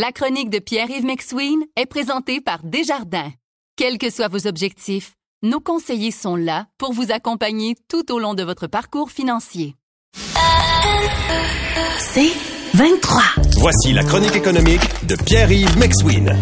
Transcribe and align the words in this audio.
La 0.00 0.12
chronique 0.12 0.48
de 0.48 0.60
Pierre-Yves 0.60 1.04
McSween 1.04 1.58
est 1.74 1.86
présentée 1.86 2.40
par 2.40 2.60
Desjardins. 2.62 3.32
Quels 3.74 3.98
que 3.98 4.10
soient 4.10 4.28
vos 4.28 4.46
objectifs, 4.46 5.14
nos 5.42 5.58
conseillers 5.58 6.12
sont 6.12 6.36
là 6.36 6.66
pour 6.78 6.92
vous 6.92 7.10
accompagner 7.10 7.74
tout 7.88 8.12
au 8.12 8.20
long 8.20 8.34
de 8.34 8.44
votre 8.44 8.68
parcours 8.68 9.10
financier. 9.10 9.74
C'est 11.98 12.30
23. 12.74 13.22
Voici 13.56 13.92
la 13.92 14.04
chronique 14.04 14.36
économique 14.36 14.82
de 15.08 15.16
Pierre-Yves 15.16 15.76
McSween. 15.76 16.32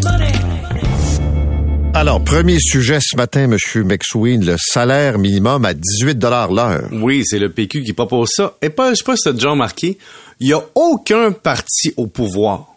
Alors, 1.95 2.23
premier 2.23 2.59
sujet 2.61 2.99
ce 3.01 3.17
matin, 3.17 3.47
Monsieur 3.47 3.85
McSween, 3.85 4.45
le 4.45 4.57
salaire 4.59 5.19
minimum 5.19 5.65
à 5.65 5.73
18 5.73 6.23
l'heure. 6.23 6.91
Oui, 6.93 7.23
c'est 7.25 7.39
le 7.39 7.51
PQ 7.51 7.85
qui 7.85 7.95
propose 7.95 8.29
ça. 8.35 8.59
Et 8.61 8.69
pas, 8.69 8.91
je 8.91 8.97
sais 8.97 9.05
pas 9.05 9.17
si 9.17 9.23
t'as 9.23 9.33
déjà 9.33 9.53
remarqué, 9.53 9.97
il 10.41 10.49
y 10.49 10.53
a 10.53 10.63
aucun 10.75 11.33
parti 11.33 11.95
au 11.97 12.07
pouvoir 12.07 12.76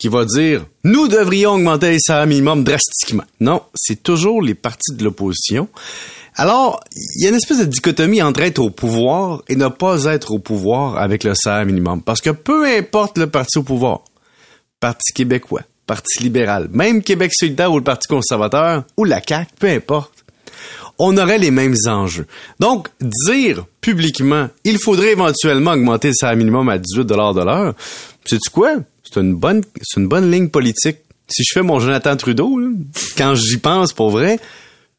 qui 0.00 0.08
va 0.08 0.24
dire 0.24 0.66
nous 0.82 1.06
devrions 1.06 1.52
augmenter 1.52 1.90
les 1.90 1.98
salaires 2.00 2.26
minimum 2.26 2.64
drastiquement. 2.64 3.22
Non, 3.38 3.62
c'est 3.74 4.02
toujours 4.02 4.42
les 4.42 4.54
partis 4.54 4.94
de 4.94 5.04
l'opposition. 5.04 5.68
Alors, 6.34 6.80
il 6.96 7.22
y 7.22 7.26
a 7.26 7.28
une 7.28 7.36
espèce 7.36 7.58
de 7.58 7.64
dichotomie 7.64 8.22
entre 8.22 8.40
être 8.40 8.60
au 8.60 8.70
pouvoir 8.70 9.42
et 9.48 9.56
ne 9.56 9.68
pas 9.68 10.04
être 10.04 10.32
au 10.32 10.38
pouvoir 10.38 10.96
avec 10.96 11.22
le 11.22 11.34
salaire 11.34 11.66
minimum. 11.66 12.02
Parce 12.02 12.20
que 12.20 12.30
peu 12.30 12.66
importe 12.66 13.18
le 13.18 13.28
parti 13.28 13.58
au 13.58 13.62
pouvoir, 13.62 14.00
Parti 14.80 15.12
québécois, 15.12 15.62
Parti 15.86 16.22
libéral, 16.22 16.68
même 16.72 17.02
Québec 17.02 17.32
solidaire 17.34 17.70
ou 17.70 17.76
le 17.76 17.84
Parti 17.84 18.08
conservateur, 18.08 18.84
ou 18.96 19.04
la 19.04 19.20
CAQ, 19.20 19.50
peu 19.58 19.68
importe, 19.68 20.24
on 20.98 21.16
aurait 21.18 21.38
les 21.38 21.50
mêmes 21.50 21.76
enjeux. 21.86 22.26
Donc, 22.58 22.88
dire 23.00 23.66
publiquement, 23.82 24.48
il 24.64 24.78
faudrait 24.78 25.12
éventuellement 25.12 25.72
augmenter 25.72 26.08
le 26.08 26.14
salaire 26.14 26.36
minimum 26.36 26.70
à 26.70 26.78
18 26.78 27.04
de 27.04 27.14
l'heure, 27.14 27.74
c'est 28.24 28.38
quoi? 28.50 28.76
C'est 29.12 29.20
une 29.20 29.34
bonne, 29.34 30.30
ligne 30.30 30.48
politique. 30.48 30.98
Si 31.28 31.44
je 31.44 31.52
fais 31.52 31.62
mon 31.62 31.80
Jonathan 31.80 32.16
Trudeau, 32.16 32.58
quand 33.16 33.34
j'y 33.34 33.58
pense 33.58 33.92
pour 33.92 34.10
vrai, 34.10 34.38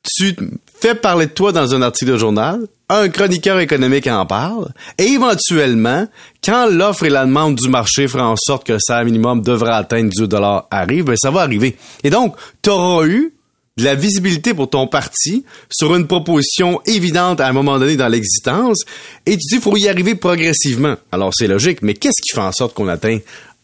tu 0.03 0.35
fais 0.79 0.95
parler 0.95 1.27
de 1.27 1.31
toi 1.31 1.51
dans 1.51 1.75
un 1.75 1.81
article 1.81 2.11
de 2.11 2.17
journal, 2.17 2.67
un 2.89 3.09
chroniqueur 3.09 3.59
économique 3.59 4.07
en 4.07 4.25
parle, 4.25 4.69
et 4.97 5.03
éventuellement, 5.03 6.07
quand 6.43 6.67
l'offre 6.67 7.05
et 7.05 7.09
la 7.09 7.25
demande 7.25 7.55
du 7.55 7.69
marché 7.69 8.07
feront 8.07 8.31
en 8.31 8.35
sorte 8.35 8.65
que 8.65 8.73
le 8.73 8.79
salaire 8.79 9.05
minimum 9.05 9.41
devra 9.41 9.77
atteindre 9.77 10.09
10 10.09 10.27
dollars 10.27 10.67
arrive, 10.71 11.05
ben 11.05 11.15
ça 11.17 11.31
va 11.31 11.41
arriver. 11.41 11.77
Et 12.03 12.09
donc, 12.09 12.35
tu 12.61 12.69
auras 12.69 13.05
eu 13.05 13.33
de 13.77 13.83
la 13.83 13.95
visibilité 13.95 14.53
pour 14.53 14.69
ton 14.69 14.87
parti 14.87 15.45
sur 15.69 15.95
une 15.95 16.07
proposition 16.07 16.81
évidente 16.85 17.39
à 17.39 17.47
un 17.47 17.53
moment 17.53 17.79
donné 17.79 17.95
dans 17.95 18.09
l'existence, 18.09 18.83
et 19.25 19.37
tu 19.37 19.55
dis 19.55 19.61
faut 19.61 19.77
y 19.77 19.87
arriver 19.87 20.15
progressivement. 20.15 20.95
Alors 21.11 21.31
c'est 21.33 21.47
logique, 21.47 21.81
mais 21.81 21.93
qu'est-ce 21.93 22.21
qui 22.21 22.35
fait 22.35 22.41
en 22.41 22.51
sorte 22.51 22.73
qu'on 22.73 22.87
atteint 22.87 23.19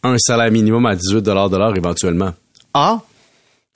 un 0.07 0.17
salaire 0.17 0.51
minimum 0.51 0.85
à 0.85 0.95
18 0.95 1.21
de 1.21 1.31
l'heure 1.31 1.75
éventuellement. 1.75 2.33
A, 2.73 3.01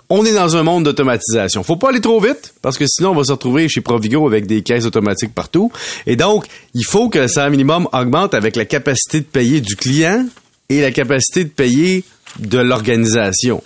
on 0.09 0.25
est 0.25 0.33
dans 0.33 0.57
un 0.57 0.63
monde 0.63 0.83
d'automatisation. 0.83 1.63
Faut 1.63 1.77
pas 1.77 1.89
aller 1.89 2.01
trop 2.01 2.19
vite, 2.19 2.53
parce 2.61 2.77
que 2.77 2.85
sinon 2.85 3.11
on 3.11 3.15
va 3.15 3.23
se 3.23 3.31
retrouver 3.31 3.69
chez 3.69 3.81
Provigo 3.81 4.27
avec 4.27 4.45
des 4.45 4.61
caisses 4.61 4.85
automatiques 4.85 5.33
partout. 5.33 5.71
Et 6.05 6.15
donc, 6.15 6.45
il 6.73 6.85
faut 6.85 7.09
que 7.09 7.19
le 7.19 7.27
salaire 7.27 7.51
minimum 7.51 7.87
augmente 7.93 8.33
avec 8.33 8.55
la 8.55 8.65
capacité 8.65 9.21
de 9.21 9.25
payer 9.25 9.61
du 9.61 9.75
client 9.75 10.25
et 10.69 10.81
la 10.81 10.91
capacité 10.91 11.45
de 11.45 11.49
payer 11.49 12.03
de 12.39 12.59
l'organisation. 12.59 13.63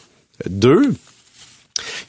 Deux, 0.47 0.93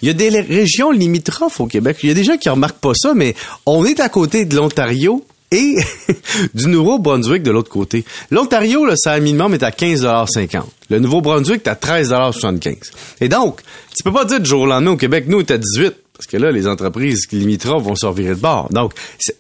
il 0.03 0.09
y 0.09 0.11
a 0.11 0.15
des 0.15 0.29
régions 0.29 0.91
limitrophes 0.91 1.61
au 1.61 1.67
Québec. 1.67 1.99
Il 2.03 2.09
y 2.09 2.13
a 2.13 2.15
des 2.15 2.25
gens 2.25 2.37
qui 2.37 2.49
remarquent 2.49 2.81
pas 2.81 2.95
ça, 2.95 3.15
mais 3.15 3.35
on 3.65 3.85
est 3.85 4.01
à 4.01 4.09
côté 4.09 4.45
de 4.45 4.55
l'Ontario 4.55 5.25
et 5.51 5.77
du 6.55 6.67
Nouveau-Brunswick 6.69 7.43
de 7.43 7.51
l'autre 7.51 7.71
côté. 7.71 8.05
L'Ontario, 8.31 8.85
le 8.85 8.97
salaire 8.97 9.23
minimum 9.23 9.55
est 9.55 9.63
à 9.63 9.71
15,50 9.71 10.63
Le 10.91 10.99
Nouveau-Brunswick 10.99 11.67
est 11.67 11.71
à 11.71 11.75
13,75 11.75 12.77
Et 13.21 13.29
donc, 13.29 13.61
tu 13.97 14.03
peux 14.03 14.13
pas 14.13 14.25
dire 14.25 14.41
du 14.41 14.49
jour 14.49 14.63
au 14.63 14.67
lendemain 14.67 14.93
au 14.93 14.97
Québec, 14.97 15.25
nous, 15.29 15.39
on 15.39 15.41
est 15.41 15.51
à 15.51 15.59
18 15.59 15.95
parce 16.17 16.27
que 16.29 16.39
là, 16.39 16.51
les 16.51 16.67
entreprises 16.67 17.27
limitrophes 17.31 17.83
vont 17.83 17.95
se 17.95 18.07
revirer 18.07 18.35
de 18.35 18.41
bord. 18.41 18.69
Donc, 18.71 18.95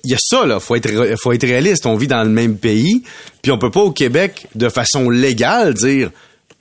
il 0.05 0.11
y 0.11 0.15
a 0.15 0.19
ça, 0.21 0.45
là. 0.45 0.61
Faut 0.61 0.77
être, 0.77 1.16
faut 1.19 1.33
être 1.33 1.47
réaliste. 1.47 1.87
On 1.87 1.97
vit 1.97 2.06
dans 2.06 2.22
le 2.22 2.28
même 2.28 2.59
pays. 2.59 3.03
Puis 3.41 3.50
on 3.50 3.56
peut 3.56 3.71
pas 3.71 3.81
au 3.81 3.93
Québec, 3.93 4.47
de 4.55 4.69
façon 4.69 5.09
légale, 5.09 5.72
dire 5.72 6.11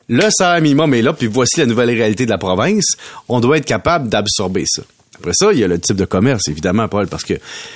le 0.08 0.30
salaire 0.30 0.62
minimum 0.62 0.94
est 0.94 1.02
là, 1.02 1.14
puis 1.14 1.28
voici 1.28 1.60
la 1.60 1.66
nouvelle 1.66 1.90
réalité 1.90 2.26
de 2.26 2.30
la 2.30 2.38
province. 2.38 2.96
On 3.28 3.40
doit 3.40 3.58
être 3.58 3.66
capable 3.66 4.08
d'absorber 4.08 4.64
ça. 4.66 4.84
Après 5.20 5.32
ça, 5.34 5.52
il 5.54 5.60
y 5.60 5.64
a 5.64 5.68
le 5.68 5.80
type 5.80 5.96
de 5.96 6.06
commerce, 6.06 6.48
évidemment, 6.48 6.88
Paul, 6.88 7.08
parce 7.08 7.24
que 7.24 7.34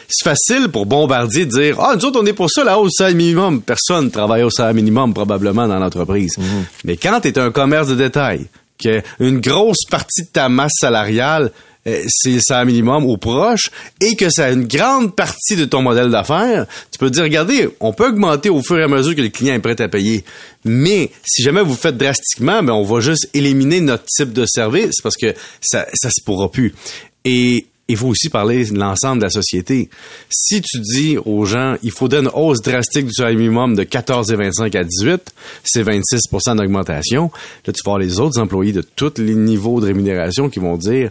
c'est 0.08 0.24
facile 0.24 0.70
pour 0.70 0.86
Bombardier 0.86 1.46
de 1.46 1.52
dire 1.52 1.80
Ah, 1.80 1.96
nous 1.96 2.06
autres, 2.06 2.20
on 2.22 2.26
est 2.26 2.34
pour 2.34 2.50
ça, 2.50 2.64
la 2.64 2.80
hausse 2.80 2.94
salaire 2.98 3.16
minimum. 3.16 3.62
Personne 3.62 4.12
travaille 4.12 4.44
au 4.44 4.50
salaire 4.50 4.74
minimum, 4.74 5.14
probablement, 5.14 5.68
dans 5.68 5.80
l'entreprise. 5.80 6.38
Mhm. 6.38 6.66
Mais 6.86 6.98
quand 6.98 7.20
tu 7.22 7.30
es 7.30 7.40
un 7.40 7.52
commerce 7.52 7.88
de 7.88 7.96
détail, 7.96 8.48
qu'une 8.78 9.40
grosse 9.40 9.86
partie 9.90 10.24
de 10.24 10.28
ta 10.28 10.50
masse 10.50 10.74
salariale, 10.80 11.52
euh, 11.88 12.04
c'est 12.08 12.32
le 12.32 12.40
salaire 12.42 12.66
minimum 12.66 13.06
ou 13.06 13.18
proche, 13.18 13.70
et 14.02 14.16
que 14.16 14.30
ça 14.30 14.46
a 14.46 14.52
une 14.52 14.66
grande 14.66 15.16
partie 15.16 15.56
de 15.56 15.66
ton 15.66 15.82
modèle 15.82 16.10
d'affaires, 16.10 16.66
tu 16.92 17.00
peux 17.00 17.10
dire, 17.10 17.24
regardez, 17.24 17.70
on 17.80 17.94
peut 17.94 18.08
augmenter 18.08 18.50
au 18.50 18.62
fur 18.62 18.78
et 18.78 18.84
à 18.84 18.88
mesure 18.88 19.16
que 19.16 19.22
le 19.22 19.30
client 19.30 19.56
est 19.56 19.60
prêt 19.60 19.80
à 19.82 19.88
payer. 19.88 20.26
Mais 20.66 21.10
si 21.26 21.42
jamais 21.42 21.62
vous 21.62 21.76
faites 21.76 21.98
drastiquement, 21.98 22.62
ben 22.64 22.74
on 22.74 22.84
va 22.84 23.00
juste 23.00 23.30
éliminer 23.34 23.80
notre 23.80 24.04
type 24.06 24.34
de 24.34 24.46
service 24.46 24.96
parce 25.02 25.16
que 25.16 25.34
ça, 25.62 25.86
ça 25.94 26.10
se 26.10 26.22
pourra 26.22 26.52
plus. 26.52 26.74
Et 27.26 27.66
il 27.90 27.98
faut 27.98 28.08
aussi 28.08 28.30
parler 28.30 28.66
de 28.66 28.78
l'ensemble 28.78 29.20
de 29.20 29.24
la 29.24 29.32
société. 29.32 29.90
Si 30.30 30.62
tu 30.62 30.80
dis 30.80 31.18
aux 31.18 31.46
gens, 31.46 31.76
il 31.82 31.92
faudrait 31.92 32.20
une 32.20 32.30
hausse 32.34 32.62
drastique 32.62 33.08
du 33.08 33.14
salaire 33.14 33.36
minimum 33.36 33.76
de 33.76 33.84
14,25 33.84 34.78
à 34.78 34.84
18, 34.84 35.34
c'est 35.64 35.84
26% 35.84 36.56
d'augmentation. 36.56 37.32
Là, 37.66 37.74
tu 37.74 37.82
vas 37.84 37.92
voir 37.92 37.98
les 37.98 38.20
autres 38.20 38.40
employés 38.40 38.74
de 38.74 38.82
tous 38.82 39.18
les 39.18 39.34
niveaux 39.34 39.82
de 39.82 39.88
rémunération 39.88 40.50
qui 40.50 40.60
vont 40.60 40.78
dire, 40.78 41.10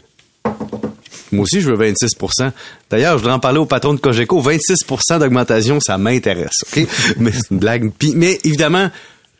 moi 1.33 1.43
aussi, 1.43 1.61
je 1.61 1.71
veux 1.71 1.77
26% 1.77 2.53
D'ailleurs, 2.91 3.19
je 3.19 3.23
voudrais 3.23 3.35
en 3.35 3.41
parler 3.41 3.59
au 3.59 3.67
patron 3.67 3.95
de 3.95 4.01
Cogeco. 4.01 4.41
26% 4.41 5.19
d'augmentation, 5.19 5.81
ça 5.81 5.99
m'intéresse. 5.99 6.63
OK? 6.67 6.87
mais 7.19 7.33
c'est 7.33 7.51
une 7.51 7.59
blague. 7.59 7.91
mais 8.15 8.39
évidemment, 8.45 8.91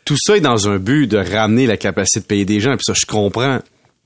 tout 0.05 0.17
ça 0.19 0.37
est 0.37 0.41
dans 0.41 0.67
un 0.67 0.77
but 0.77 1.07
de 1.07 1.17
ramener 1.17 1.67
la 1.67 1.77
capacité 1.77 2.19
de 2.19 2.25
payer 2.25 2.45
des 2.45 2.59
gens. 2.59 2.75
Puis 2.75 2.83
ça, 2.85 2.93
je 2.95 3.05
comprends. 3.05 3.59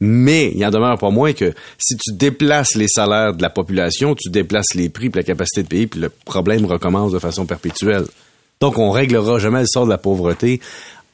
Mais 0.06 0.52
il 0.54 0.66
en 0.66 0.70
demeure 0.70 0.98
pas 0.98 1.12
moins 1.12 1.32
que 1.32 1.54
si 1.78 1.96
tu 1.96 2.12
déplaces 2.12 2.76
les 2.76 2.90
salaires 2.90 3.34
de 3.34 3.42
la 3.42 3.50
population, 3.50 4.16
tu 4.16 4.30
déplaces 4.30 4.74
les 4.76 4.90
prix, 4.90 5.10
puis 5.10 5.22
la 5.22 5.24
capacité 5.24 5.64
de 5.64 5.68
payer, 5.70 5.88
puis 5.88 6.02
le 6.02 6.10
problème 6.10 6.66
recommence 6.66 7.14
de 7.14 7.20
façon 7.20 7.46
perpétuelle. 7.46 8.04
Donc, 8.60 8.78
on 8.78 8.92
réglera 8.92 9.40
jamais 9.40 9.62
le 9.62 9.66
sort 9.66 9.86
de 9.86 9.92
la 9.92 9.98
pauvreté 9.98 10.60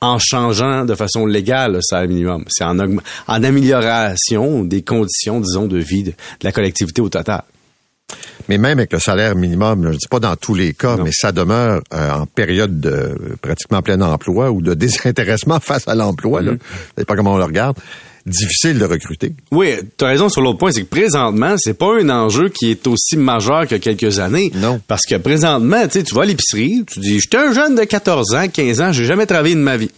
en 0.01 0.17
changeant 0.17 0.85
de 0.85 0.95
façon 0.95 1.27
légale 1.27 1.73
le 1.73 1.81
salaire 1.83 2.09
minimum. 2.09 2.45
C'est 2.47 2.63
en, 2.63 2.79
en 2.79 3.43
amélioration 3.43 4.63
des 4.63 4.81
conditions, 4.81 5.39
disons, 5.39 5.67
de 5.67 5.77
vie 5.77 6.05
de, 6.05 6.13
la 6.41 6.51
collectivité 6.51 6.99
au 7.03 7.09
total. 7.09 7.43
Mais 8.47 8.57
même 8.57 8.79
avec 8.79 8.91
le 8.91 8.97
salaire 8.99 9.35
minimum, 9.35 9.83
je 9.83 9.89
ne 9.89 9.93
dis 9.93 10.07
pas 10.09 10.19
dans 10.19 10.35
tous 10.35 10.55
les 10.55 10.73
cas, 10.73 10.97
mais 10.97 11.11
ça 11.13 11.31
demeure 11.31 11.83
euh, 11.93 12.11
en 12.11 12.25
période 12.25 12.79
de 12.79 13.15
pratiquement 13.39 13.83
plein 13.83 14.01
emploi 14.01 14.49
ou 14.49 14.63
de 14.63 14.73
désintéressement 14.85 15.59
face 15.59 15.87
à 15.87 15.93
l'emploi. 15.93 16.41
Mm 16.41 16.57
-hmm. 16.97 17.05
pas 17.05 17.15
comment 17.15 17.33
on 17.33 17.37
le 17.37 17.43
regarde 17.43 17.77
difficile 18.29 18.79
de 18.79 18.85
recruter. 18.85 19.33
Oui, 19.51 19.73
tu 19.97 20.05
as 20.05 20.07
raison 20.07 20.29
sur 20.29 20.41
l'autre 20.41 20.57
point, 20.57 20.71
c'est 20.71 20.83
que 20.83 20.89
présentement, 20.89 21.55
c'est 21.57 21.73
pas 21.73 21.99
un 21.99 22.09
enjeu 22.09 22.49
qui 22.49 22.71
est 22.71 22.87
aussi 22.87 23.17
majeur 23.17 23.67
que 23.67 23.75
quelques 23.75 24.19
années. 24.19 24.51
Non. 24.55 24.79
Parce 24.87 25.05
que 25.05 25.15
présentement, 25.15 25.87
tu 25.87 26.01
vas 26.13 26.21
à 26.21 26.25
l'épicerie, 26.25 26.83
tu 26.87 26.99
dis, 26.99 27.19
j'étais 27.19 27.37
un 27.37 27.53
jeune 27.53 27.75
de 27.75 27.83
14 27.83 28.35
ans, 28.35 28.47
15 28.47 28.81
ans, 28.81 28.91
j'ai 28.91 29.05
jamais 29.05 29.25
travaillé 29.25 29.55
de 29.55 29.59
ma 29.59 29.77
vie. 29.77 29.91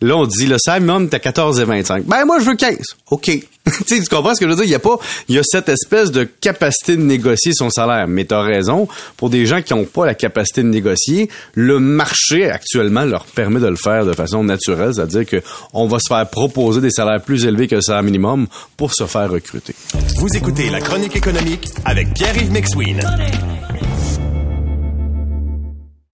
Là, 0.00 0.16
on 0.16 0.26
dit, 0.26 0.46
le 0.46 0.58
salaire 0.58 0.80
minimum, 0.80 1.08
t'as 1.08 1.18
14 1.18 1.58
et 1.58 1.64
25. 1.64 2.04
Ben, 2.04 2.24
moi, 2.24 2.38
je 2.38 2.44
veux 2.44 2.54
15. 2.54 2.78
OK. 3.10 3.30
tu 3.86 4.02
comprends 4.04 4.34
ce 4.34 4.40
que 4.40 4.46
je 4.46 4.50
veux 4.50 4.56
dire? 4.56 4.64
Il 4.64 4.70
y 4.70 4.74
a 4.74 4.78
pas, 4.78 4.96
il 5.28 5.34
y 5.34 5.38
a 5.38 5.42
cette 5.42 5.68
espèce 5.68 6.10
de 6.12 6.24
capacité 6.24 6.96
de 6.96 7.02
négocier 7.02 7.52
son 7.52 7.68
salaire. 7.68 8.06
Mais 8.06 8.24
t'as 8.24 8.40
raison. 8.40 8.86
Pour 9.16 9.28
des 9.28 9.44
gens 9.44 9.60
qui 9.60 9.74
n'ont 9.74 9.84
pas 9.84 10.06
la 10.06 10.14
capacité 10.14 10.62
de 10.62 10.68
négocier, 10.68 11.28
le 11.54 11.80
marché, 11.80 12.48
actuellement, 12.48 13.04
leur 13.04 13.24
permet 13.24 13.60
de 13.60 13.66
le 13.66 13.76
faire 13.76 14.06
de 14.06 14.12
façon 14.12 14.44
naturelle. 14.44 14.94
C'est-à-dire 14.94 15.26
que 15.26 15.42
on 15.72 15.88
va 15.88 15.98
se 15.98 16.08
faire 16.08 16.28
proposer 16.28 16.80
des 16.80 16.90
salaires 16.90 17.20
plus 17.20 17.44
élevés 17.44 17.66
que 17.66 17.74
le 17.74 17.82
salaire 17.82 18.04
minimum 18.04 18.46
pour 18.76 18.94
se 18.94 19.06
faire 19.06 19.30
recruter. 19.30 19.74
Vous 20.18 20.28
écoutez 20.36 20.70
la 20.70 20.80
chronique 20.80 21.16
économique 21.16 21.66
avec 21.84 22.14
Pierre-Yves 22.14 22.52
McSween. 22.52 23.00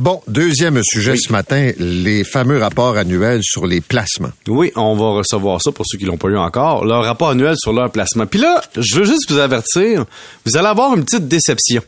Bon, 0.00 0.22
deuxième 0.28 0.80
sujet 0.82 1.14
ce 1.18 1.30
matin, 1.30 1.72
les 1.78 2.24
fameux 2.24 2.56
rapports 2.56 2.96
annuels 2.96 3.42
sur 3.42 3.66
les 3.66 3.82
placements. 3.82 4.30
Oui, 4.48 4.72
on 4.74 4.94
va 4.94 5.10
recevoir 5.18 5.60
ça 5.60 5.72
pour 5.72 5.84
ceux 5.86 5.98
qui 5.98 6.06
l'ont 6.06 6.16
pas 6.16 6.28
eu 6.28 6.38
encore. 6.38 6.86
Leur 6.86 7.04
rapport 7.04 7.28
annuel 7.28 7.54
sur 7.58 7.74
leur 7.74 7.92
placement. 7.92 8.24
Puis 8.24 8.40
là, 8.40 8.62
je 8.78 8.98
veux 8.98 9.04
juste 9.04 9.30
vous 9.30 9.36
avertir, 9.36 10.06
vous 10.46 10.56
allez 10.56 10.68
avoir 10.68 10.96
une 10.96 11.04
petite 11.04 11.28
déception. 11.28 11.82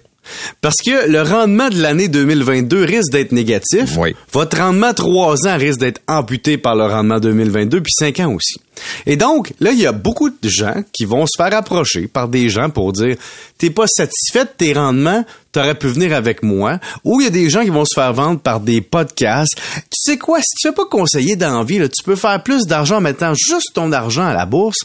Parce 0.61 0.77
que 0.85 1.09
le 1.09 1.23
rendement 1.23 1.71
de 1.71 1.81
l'année 1.81 2.09
2022 2.09 2.85
risque 2.85 3.13
d'être 3.13 3.33
négatif. 3.33 3.97
Oui. 3.97 4.15
Votre 4.33 4.59
rendement 4.59 4.93
3 4.93 5.49
ans 5.49 5.57
risque 5.57 5.81
d'être 5.81 6.03
amputé 6.07 6.59
par 6.59 6.77
le 6.77 6.85
rendement 6.85 7.19
2022, 7.19 7.81
puis 7.81 7.93
5 7.99 8.21
ans 8.21 8.35
aussi. 8.35 8.61
Et 9.07 9.17
donc, 9.17 9.53
là, 9.61 9.73
il 9.73 9.81
y 9.81 9.87
a 9.87 9.93
beaucoup 9.93 10.31
de 10.31 10.49
gens 10.49 10.83
qui 10.93 11.05
vont 11.05 11.27
se 11.27 11.37
faire 11.37 11.55
approcher 11.55 12.09
par 12.09 12.29
des 12.29 12.49
gens 12.49 12.71
pour 12.71 12.93
dire 12.93 13.17
T'es 13.59 13.71
pas 13.71 13.87
satisfait 13.87 14.45
de 14.45 14.51
tes 14.57 14.73
rendements, 14.73 15.25
t'aurais 15.53 15.75
pu 15.75 15.87
venir 15.89 16.15
avec 16.15 16.43
moi. 16.43 16.81
Ou 17.05 17.21
il 17.21 17.25
y 17.25 17.27
a 17.27 17.31
des 17.31 17.51
gens 17.51 17.63
qui 17.63 17.71
vont 17.71 17.85
se 17.85 17.95
faire 17.95 18.13
vendre 18.13 18.41
par 18.41 18.61
des 18.61 18.81
podcasts. 18.81 19.55
Tu 19.91 20.13
sais 20.13 20.19
quoi, 20.19 20.41
si 20.41 20.57
tu 20.57 20.69
fais 20.69 20.75
pas 20.75 20.87
conseiller 20.87 21.37
d'envie, 21.37 21.79
tu 21.91 22.03
peux 22.03 22.17
faire 22.17 22.43
plus 22.43 22.67
d'argent 22.67 22.97
en 22.97 23.03
mettant 23.03 23.35
juste 23.35 23.73
ton 23.75 23.93
argent 23.93 24.27
à 24.27 24.35
la 24.35 24.47
bourse 24.47 24.79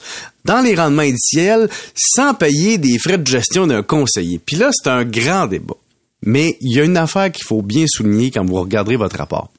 dans 0.45 0.61
les 0.61 0.75
rendements 0.75 1.01
indiciels 1.01 1.69
sans 1.95 2.33
payer 2.33 2.77
des 2.77 2.99
frais 2.99 3.17
de 3.17 3.27
gestion 3.27 3.67
d'un 3.67 3.83
conseiller. 3.83 4.39
Puis 4.39 4.55
là, 4.57 4.69
c'est 4.71 4.89
un 4.89 5.03
grand 5.03 5.47
débat. 5.47 5.75
Mais 6.23 6.57
il 6.61 6.75
y 6.75 6.79
a 6.79 6.83
une 6.83 6.97
affaire 6.97 7.31
qu'il 7.31 7.45
faut 7.45 7.61
bien 7.61 7.85
souligner 7.87 8.31
quand 8.31 8.45
vous 8.45 8.59
regarderez 8.59 8.95
votre 8.95 9.17
rapport. 9.17 9.49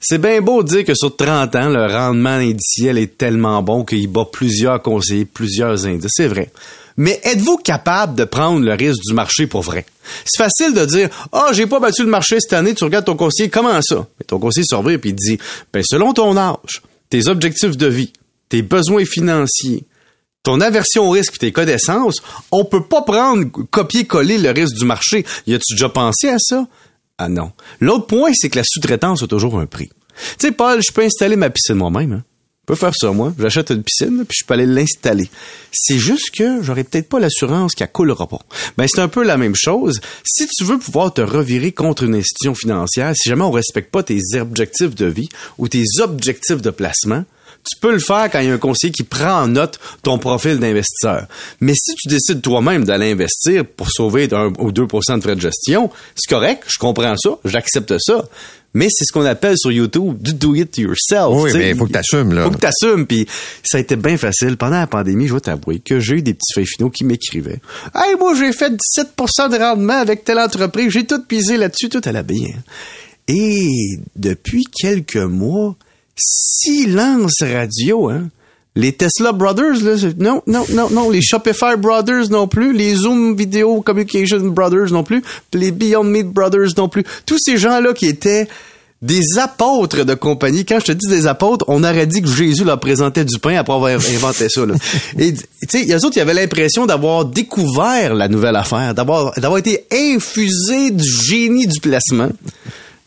C'est 0.00 0.20
bien 0.20 0.40
beau 0.40 0.62
de 0.62 0.68
dire 0.68 0.84
que 0.84 0.94
sur 0.94 1.16
30 1.16 1.56
ans, 1.56 1.68
le 1.68 1.86
rendement 1.86 2.30
indiciel 2.30 2.98
est 2.98 3.18
tellement 3.18 3.62
bon 3.62 3.84
qu'il 3.84 4.06
bat 4.08 4.26
plusieurs 4.30 4.80
conseillers, 4.82 5.24
plusieurs 5.24 5.86
indices. 5.86 6.12
C'est 6.14 6.28
vrai. 6.28 6.50
Mais 6.96 7.20
êtes-vous 7.24 7.58
capable 7.58 8.14
de 8.14 8.24
prendre 8.24 8.60
le 8.60 8.72
risque 8.72 9.00
du 9.06 9.14
marché 9.14 9.46
pour 9.46 9.62
vrai? 9.62 9.84
C'est 10.24 10.42
facile 10.42 10.74
de 10.74 10.84
dire, 10.84 11.10
ah, 11.32 11.48
j'ai 11.52 11.66
pas 11.66 11.80
battu 11.80 12.02
le 12.02 12.08
marché 12.08 12.38
cette 12.40 12.52
année, 12.52 12.74
tu 12.74 12.84
regardes 12.84 13.04
ton 13.04 13.16
conseiller, 13.16 13.50
comment 13.50 13.80
ça? 13.82 14.06
Mais 14.18 14.24
ton 14.26 14.38
conseiller 14.38 14.66
surveille 14.66 14.96
et 14.96 15.08
il 15.08 15.14
dit, 15.14 15.38
ben, 15.72 15.82
selon 15.86 16.12
ton 16.12 16.36
âge, 16.36 16.82
tes 17.10 17.28
objectifs 17.28 17.76
de 17.76 17.86
vie, 17.86 18.12
tes 18.48 18.62
besoins 18.62 19.04
financiers, 19.04 19.84
ton 20.42 20.60
aversion 20.60 21.08
au 21.08 21.10
risque 21.10 21.34
et 21.34 21.38
tes 21.38 21.52
connaissances, 21.52 22.22
on 22.52 22.64
peut 22.64 22.84
pas 22.84 23.02
prendre, 23.02 23.44
copier-coller 23.44 24.38
le 24.38 24.50
risque 24.50 24.76
du 24.76 24.84
marché. 24.84 25.26
Y 25.46 25.54
a-tu 25.54 25.74
déjà 25.74 25.88
pensé 25.88 26.28
à 26.28 26.38
ça? 26.38 26.66
Ah 27.18 27.28
non. 27.28 27.52
L'autre 27.80 28.06
point, 28.06 28.30
c'est 28.32 28.48
que 28.48 28.58
la 28.58 28.64
sous-traitance 28.64 29.22
a 29.22 29.26
toujours 29.26 29.58
un 29.58 29.66
prix. 29.66 29.88
Tu 30.38 30.46
sais, 30.46 30.52
Paul, 30.52 30.80
je 30.86 30.92
peux 30.92 31.02
installer 31.02 31.36
ma 31.36 31.50
piscine 31.50 31.74
moi-même. 31.74 32.12
Hein? 32.12 32.24
Peux 32.66 32.74
faire 32.74 32.92
ça, 32.94 33.12
moi. 33.12 33.32
J'achète 33.38 33.70
une 33.70 33.84
piscine, 33.84 34.24
puis 34.28 34.38
je 34.40 34.44
peux 34.44 34.54
aller 34.54 34.66
l'installer. 34.66 35.30
C'est 35.70 35.98
juste 35.98 36.32
que 36.36 36.62
j'aurais 36.62 36.82
peut-être 36.82 37.08
pas 37.08 37.20
l'assurance 37.20 37.74
qu'elle 37.74 37.92
coulera 37.92 38.26
pas. 38.26 38.40
Ben, 38.76 38.86
c'est 38.88 39.00
un 39.00 39.08
peu 39.08 39.22
la 39.22 39.36
même 39.36 39.54
chose. 39.54 40.00
Si 40.24 40.48
tu 40.48 40.64
veux 40.64 40.78
pouvoir 40.78 41.14
te 41.14 41.20
revirer 41.20 41.70
contre 41.70 42.02
une 42.02 42.16
institution 42.16 42.56
financière, 42.56 43.12
si 43.14 43.28
jamais 43.28 43.44
on 43.44 43.52
respecte 43.52 43.92
pas 43.92 44.02
tes 44.02 44.20
objectifs 44.34 44.96
de 44.96 45.06
vie 45.06 45.28
ou 45.58 45.68
tes 45.68 45.84
objectifs 46.00 46.60
de 46.60 46.70
placement, 46.70 47.24
tu 47.66 47.78
peux 47.80 47.92
le 47.92 47.98
faire 47.98 48.30
quand 48.30 48.40
il 48.40 48.48
y 48.48 48.50
a 48.50 48.54
un 48.54 48.58
conseiller 48.58 48.92
qui 48.92 49.02
prend 49.02 49.42
en 49.42 49.48
note 49.48 49.78
ton 50.02 50.18
profil 50.18 50.58
d'investisseur. 50.58 51.26
Mais 51.60 51.74
si 51.74 51.94
tu 51.94 52.08
décides 52.08 52.42
toi-même 52.42 52.84
d'aller 52.84 53.12
investir 53.12 53.64
pour 53.64 53.90
sauver 53.90 54.28
1 54.32 54.52
ou 54.58 54.70
2% 54.70 55.16
de 55.16 55.22
frais 55.22 55.36
de 55.36 55.40
gestion, 55.40 55.90
c'est 56.14 56.28
correct, 56.28 56.64
je 56.66 56.78
comprends 56.78 57.16
ça, 57.16 57.30
j'accepte 57.44 57.94
ça. 57.98 58.24
Mais 58.76 58.88
c'est 58.90 59.06
ce 59.06 59.12
qu'on 59.12 59.24
appelle 59.24 59.54
sur 59.56 59.72
YouTube 59.72 60.20
du 60.20 60.34
do 60.34 60.54
it 60.54 60.76
yourself. 60.76 61.28
Oui, 61.30 61.48
t'sais. 61.48 61.58
mais 61.58 61.70
il 61.70 61.76
faut 61.76 61.86
que 61.86 61.92
t'assumes, 61.92 62.34
là. 62.34 62.44
Faut 62.44 62.50
que 62.50 62.58
t'assumes. 62.58 63.06
Puis 63.06 63.26
ça 63.64 63.78
a 63.78 63.80
été 63.80 63.96
bien 63.96 64.18
facile. 64.18 64.58
Pendant 64.58 64.76
la 64.78 64.86
pandémie, 64.86 65.24
je 65.24 65.30
dois 65.30 65.40
t'avouer 65.40 65.78
que 65.78 65.98
j'ai 65.98 66.16
eu 66.16 66.22
des 66.22 66.34
petits 66.34 66.52
feuilles 66.52 66.66
finaux 66.66 66.90
qui 66.90 67.04
m'écrivaient. 67.04 67.62
Hey, 67.94 68.16
moi, 68.18 68.34
j'ai 68.34 68.52
fait 68.52 68.74
17% 68.74 69.50
de 69.50 69.56
rendement 69.56 69.94
avec 69.94 70.24
telle 70.24 70.38
entreprise. 70.38 70.90
J'ai 70.90 71.06
tout 71.06 71.22
pisé 71.26 71.56
là-dessus, 71.56 71.88
tout 71.88 72.02
à 72.04 72.12
la 72.12 72.22
bien. 72.22 72.50
Et 73.28 73.96
depuis 74.14 74.64
quelques 74.64 75.16
mois, 75.16 75.74
silence 76.16 77.42
radio, 77.42 78.08
hein? 78.08 78.28
Les 78.76 78.92
Tesla 78.92 79.32
Brothers, 79.32 79.82
là, 79.82 79.94
non, 80.18 80.42
non, 80.46 80.66
non, 80.70 80.90
non. 80.90 81.10
Les 81.10 81.22
Shopify 81.22 81.76
Brothers 81.78 82.28
non 82.28 82.46
plus. 82.46 82.74
Les 82.74 82.94
Zoom 82.94 83.34
Video 83.34 83.80
Communication 83.80 84.40
Brothers 84.48 84.92
non 84.92 85.02
plus. 85.02 85.22
Les 85.54 85.72
Beyond 85.72 86.04
Meat 86.04 86.26
Brothers 86.26 86.74
non 86.76 86.90
plus. 86.90 87.02
Tous 87.24 87.38
ces 87.38 87.56
gens-là 87.56 87.94
qui 87.94 88.04
étaient 88.04 88.46
des 89.00 89.38
apôtres 89.38 90.04
de 90.04 90.12
compagnie. 90.12 90.66
Quand 90.66 90.78
je 90.80 90.86
te 90.86 90.92
dis 90.92 91.08
des 91.08 91.26
apôtres, 91.26 91.64
on 91.68 91.84
aurait 91.84 92.06
dit 92.06 92.20
que 92.20 92.28
Jésus 92.28 92.64
leur 92.64 92.78
présentait 92.78 93.24
du 93.24 93.38
pain 93.38 93.56
après 93.56 93.74
avoir 93.74 93.90
inventé 93.90 94.48
ça. 94.50 94.66
Là. 94.66 94.74
Et 95.18 95.32
tu 95.32 95.42
sais, 95.68 95.80
il 95.80 95.88
y 95.88 95.94
a 95.94 95.96
autres 95.96 96.10
qui 96.10 96.20
avaient 96.20 96.34
l'impression 96.34 96.84
d'avoir 96.84 97.24
découvert 97.24 98.14
la 98.14 98.28
nouvelle 98.28 98.56
affaire, 98.56 98.94
d'avoir 98.94 99.32
d'avoir 99.38 99.58
été 99.58 99.86
infusé 99.90 100.90
du 100.90 101.08
génie 101.08 101.66
du 101.66 101.80
placement. 101.80 102.28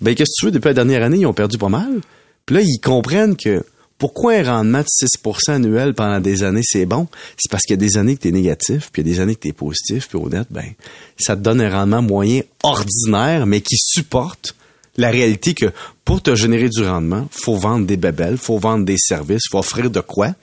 Ben 0.01 0.15
qu'est-ce 0.15 0.31
que 0.31 0.39
tu 0.39 0.45
veux? 0.45 0.51
Depuis 0.51 0.69
la 0.69 0.73
dernière 0.73 1.03
année, 1.03 1.17
ils 1.17 1.27
ont 1.27 1.33
perdu 1.33 1.57
pas 1.57 1.69
mal. 1.69 2.01
Puis 2.49 2.55
là, 2.55 2.63
ils 2.63 2.79
comprennent 2.79 3.37
que 3.37 3.63
pourquoi 3.99 4.33
un 4.33 4.43
rendement 4.43 4.79
de 4.79 4.87
6% 4.87 5.51
annuel 5.51 5.93
pendant 5.93 6.19
des 6.19 6.41
années, 6.41 6.63
c'est 6.63 6.87
bon? 6.87 7.07
C'est 7.37 7.51
parce 7.51 7.61
qu'il 7.61 7.73
y 7.73 7.77
a 7.77 7.77
des 7.77 7.95
années 7.95 8.15
que 8.15 8.23
tu 8.23 8.29
es 8.29 8.31
négatif, 8.31 8.89
puis 8.91 9.03
il 9.03 9.07
y 9.07 9.11
a 9.11 9.13
des 9.13 9.19
années 9.21 9.35
que 9.35 9.41
tu 9.41 9.49
es 9.49 9.53
positif, 9.53 10.07
puis 10.09 10.17
honnête, 10.17 10.47
ben, 10.49 10.65
ça 11.19 11.35
te 11.35 11.41
donne 11.41 11.61
un 11.61 11.69
rendement 11.69 12.01
moyen 12.01 12.41
ordinaire, 12.63 13.45
mais 13.45 13.61
qui 13.61 13.75
supporte 13.77 14.55
la 14.97 15.11
réalité 15.11 15.53
que 15.53 15.67
pour 16.03 16.23
te 16.23 16.33
générer 16.33 16.69
du 16.69 16.83
rendement, 16.83 17.27
faut 17.29 17.55
vendre 17.55 17.85
des 17.85 17.97
bébelles, 17.97 18.39
faut 18.39 18.57
vendre 18.57 18.83
des 18.83 18.97
services, 18.97 19.43
faut 19.51 19.59
offrir 19.59 19.91
de 19.91 19.99
quoi, 19.99 20.33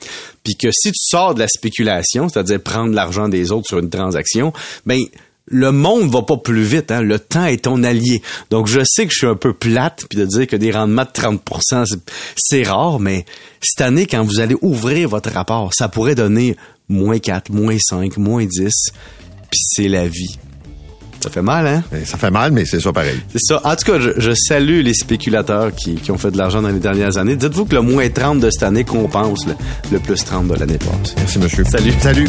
puis 0.45 0.55
que 0.55 0.69
si 0.71 0.93
tu 0.93 1.01
sors 1.01 1.35
de 1.35 1.41
la 1.41 1.49
spéculation, 1.49 2.29
c'est-à-dire 2.29 2.63
prendre 2.63 2.95
l'argent 2.95 3.29
des 3.29 3.51
autres 3.51 3.67
sur 3.67 3.81
une 3.81 3.91
transaction, 3.91 4.53
ben 4.85 5.01
le 5.47 5.71
monde 5.73 6.11
va 6.11 6.23
pas 6.23 6.37
plus 6.37 6.63
vite, 6.63 6.91
hein. 6.91 7.03
le 7.03 7.19
temps 7.19 7.45
est 7.47 7.65
ton 7.65 7.83
allié. 7.85 8.21
Donc 8.51 8.67
je 8.67 8.81
sais 8.85 9.07
que 9.07 9.13
je 9.13 9.19
suis 9.19 9.27
un 9.27 9.37
peu 9.37 9.53
plate 9.53 10.05
puis 10.11 10.19
de 10.19 10.25
dire 10.25 10.47
que 10.47 10.57
des 10.57 10.71
rendements 10.73 11.05
de 11.05 11.11
30 11.13 11.41
c'est- 11.87 12.11
c'est 12.37 12.63
rare, 12.65 12.99
mais 12.99 13.25
cette 13.63 13.81
année 13.83 14.07
quand 14.07 14.25
vous 14.25 14.41
allez 14.41 14.57
ouvrir 14.61 15.09
votre 15.09 15.31
rapport, 15.31 15.73
ça 15.73 15.89
pourrait 15.89 16.15
donner 16.17 16.57
moins 16.89 17.19
4, 17.19 17.51
moins 17.51 17.77
5, 17.81 18.17
moins 18.17 18.45
10, 18.45 18.73
puis 19.51 19.61
c'est 19.61 19.89
la 19.89 20.09
vie. 20.09 20.37
Ça 21.21 21.31
fait 21.31 21.43
mal, 21.43 21.67
hein? 21.67 21.83
Ça 22.05 22.19
fait 22.19 22.31
mal, 22.31 22.53
mais 22.53 22.65
c'est 22.67 22.79
ça 22.79 22.93
pareil. 22.93 23.19
C'est 23.33 23.41
ça. 23.41 23.61
En 23.65 23.75
tout 23.75 23.91
cas, 23.91 23.99
je, 23.99 24.11
je 24.19 24.33
salue 24.35 24.83
les 24.83 24.95
spéculateurs 24.95 25.75
qui, 25.75 25.95
qui 25.95 26.11
ont 26.13 26.19
fait 26.19 26.31
de 26.31 26.39
l'argent 26.39 26.61
dans 26.63 26.69
les 26.69 26.79
dernières 26.79 27.17
années. 27.19 27.37
Dites-vous 27.37 27.65
que 27.65 27.75
le 27.75 27.81
moins 27.83 28.09
30 28.09 28.39
de 28.39 28.51
cette 28.51 28.63
année 28.63 28.85
compense 28.85 29.47
le, 29.47 29.55
le 29.91 29.99
plus 29.99 30.23
30 30.25 30.47
de 30.49 30.55
l'année 30.55 30.79
passée. 30.79 31.15
Merci, 31.17 31.39
monsieur. 31.39 31.65
Salut. 31.65 31.93
Salut. 32.01 32.29